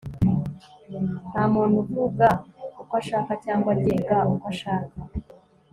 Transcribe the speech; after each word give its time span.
Ntamuntu 1.31 1.75
uvuga 1.83 2.27
uko 2.81 2.93
ashaka 3.01 3.31
cyangwa 3.43 3.69
agenda 3.75 4.15
uko 4.33 4.45
ashaka 4.53 4.95